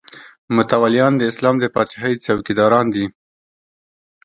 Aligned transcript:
متولیان 0.55 1.13
د 1.17 1.21
اسلام 1.31 1.55
د 1.59 1.65
پاچاهۍ 1.75 2.13
څوکیداران 2.25 2.85
دي. 2.95 3.05